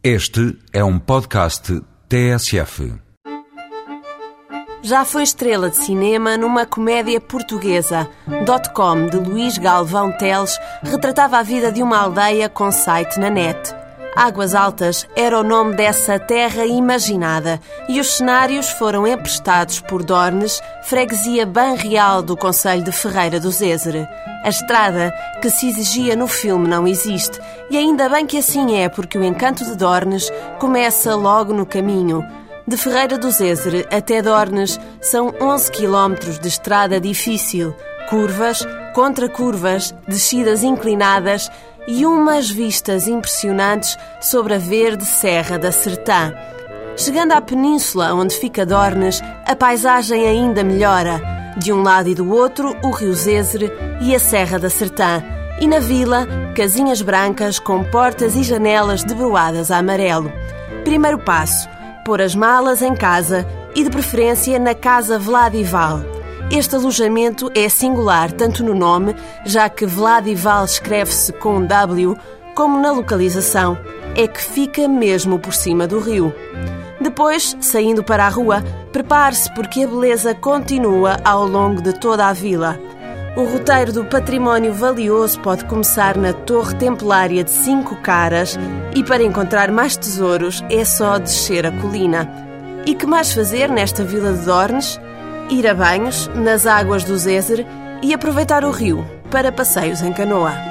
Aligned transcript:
Este 0.00 0.56
é 0.72 0.84
um 0.84 0.96
podcast 0.96 1.82
TSF. 2.08 2.94
Já 4.80 5.04
foi 5.04 5.24
estrela 5.24 5.70
de 5.70 5.76
cinema 5.76 6.36
numa 6.36 6.64
comédia 6.64 7.20
portuguesa. 7.20 8.08
.com, 8.72 9.06
de 9.06 9.16
Luís 9.16 9.58
Galvão 9.58 10.12
Teles, 10.12 10.56
retratava 10.84 11.38
a 11.38 11.42
vida 11.42 11.72
de 11.72 11.82
uma 11.82 11.98
aldeia 11.98 12.48
com 12.48 12.70
site 12.70 13.18
na 13.18 13.28
net. 13.28 13.74
Águas 14.14 14.54
Altas 14.54 15.06
era 15.16 15.38
o 15.38 15.42
nome 15.42 15.74
dessa 15.74 16.18
terra 16.18 16.64
imaginada 16.64 17.60
e 17.88 18.00
os 18.00 18.16
cenários 18.16 18.68
foram 18.68 19.06
emprestados 19.06 19.80
por 19.80 20.04
Dornes, 20.04 20.60
freguesia 20.82 21.44
Banreal 21.44 22.22
do 22.22 22.36
Conselho 22.36 22.82
de 22.82 22.92
Ferreira 22.92 23.38
do 23.38 23.50
Zézere. 23.50 24.06
A 24.44 24.48
estrada 24.48 25.12
que 25.40 25.50
se 25.50 25.68
exigia 25.68 26.16
no 26.16 26.26
filme 26.26 26.68
não 26.68 26.86
existe 26.86 27.38
e 27.70 27.76
ainda 27.76 28.08
bem 28.08 28.26
que 28.26 28.38
assim 28.38 28.76
é, 28.76 28.88
porque 28.88 29.18
o 29.18 29.24
encanto 29.24 29.64
de 29.64 29.76
Dornes 29.76 30.30
começa 30.58 31.14
logo 31.14 31.52
no 31.52 31.66
caminho. 31.66 32.24
De 32.66 32.76
Ferreira 32.76 33.16
do 33.18 33.30
Zézere 33.30 33.86
até 33.90 34.20
Dornes 34.20 34.78
são 35.00 35.34
11 35.40 35.70
quilómetros 35.72 36.38
de 36.38 36.48
estrada 36.48 37.00
difícil, 37.00 37.74
curvas, 38.08 38.66
contra-curvas, 38.94 39.94
descidas 40.06 40.62
inclinadas 40.62 41.50
e 41.86 42.04
umas 42.04 42.50
vistas 42.50 43.08
impressionantes 43.08 43.96
sobre 44.20 44.54
a 44.54 44.58
verde 44.58 45.04
Serra 45.04 45.58
da 45.58 45.72
Sertã. 45.72 46.34
Chegando 46.96 47.32
à 47.32 47.40
península 47.40 48.12
onde 48.12 48.34
fica 48.34 48.66
Dornes, 48.66 49.20
a 49.46 49.54
paisagem 49.54 50.26
ainda 50.26 50.64
melhora. 50.64 51.20
De 51.56 51.72
um 51.72 51.82
lado 51.82 52.08
e 52.08 52.14
do 52.14 52.30
outro, 52.30 52.76
o 52.82 52.90
rio 52.90 53.14
Zézere 53.14 53.70
e 54.02 54.14
a 54.14 54.18
Serra 54.18 54.58
da 54.58 54.68
Sertã. 54.68 55.37
E 55.60 55.66
na 55.66 55.80
vila, 55.80 56.26
casinhas 56.54 57.02
brancas 57.02 57.58
com 57.58 57.82
portas 57.82 58.36
e 58.36 58.42
janelas 58.42 59.02
debruadas 59.02 59.70
a 59.70 59.78
amarelo. 59.78 60.32
Primeiro 60.84 61.18
passo: 61.18 61.68
pôr 62.04 62.22
as 62.22 62.34
malas 62.34 62.80
em 62.80 62.94
casa 62.94 63.46
e, 63.74 63.82
de 63.82 63.90
preferência, 63.90 64.58
na 64.58 64.74
Casa 64.74 65.18
Vladival. 65.18 66.00
Este 66.50 66.76
alojamento 66.76 67.50
é 67.54 67.68
singular 67.68 68.32
tanto 68.32 68.64
no 68.64 68.74
nome, 68.74 69.14
já 69.44 69.68
que 69.68 69.84
Vladival 69.84 70.64
escreve-se 70.64 71.32
com 71.34 71.66
W, 71.66 72.16
como 72.54 72.80
na 72.80 72.90
localização, 72.90 73.76
é 74.16 74.26
que 74.26 74.40
fica 74.40 74.88
mesmo 74.88 75.38
por 75.38 75.52
cima 75.52 75.86
do 75.86 75.98
rio. 75.98 76.32
Depois, 77.00 77.56
saindo 77.60 78.02
para 78.02 78.26
a 78.26 78.28
rua, 78.28 78.64
prepare-se 78.92 79.52
porque 79.54 79.82
a 79.82 79.86
beleza 79.86 80.34
continua 80.34 81.18
ao 81.24 81.46
longo 81.46 81.82
de 81.82 81.92
toda 81.92 82.26
a 82.26 82.32
vila. 82.32 82.80
O 83.38 83.44
roteiro 83.44 83.92
do 83.92 84.04
património 84.04 84.74
valioso 84.74 85.38
pode 85.38 85.64
começar 85.66 86.16
na 86.16 86.32
Torre 86.32 86.74
Templária 86.74 87.44
de 87.44 87.52
Cinco 87.52 87.94
Caras 88.02 88.58
e 88.96 89.04
para 89.04 89.22
encontrar 89.22 89.70
mais 89.70 89.96
tesouros 89.96 90.60
é 90.68 90.84
só 90.84 91.18
descer 91.18 91.64
a 91.64 91.70
colina. 91.70 92.28
E 92.84 92.96
que 92.96 93.06
mais 93.06 93.32
fazer 93.32 93.70
nesta 93.70 94.02
vila 94.02 94.32
de 94.32 94.44
Dornes? 94.44 95.00
ir 95.50 95.68
a 95.68 95.72
banhos 95.72 96.28
nas 96.34 96.66
águas 96.66 97.04
do 97.04 97.16
Zézer 97.16 97.64
e 98.02 98.12
aproveitar 98.12 98.64
o 98.64 98.72
rio 98.72 99.06
para 99.30 99.52
passeios 99.52 100.02
em 100.02 100.12
canoa. 100.12 100.67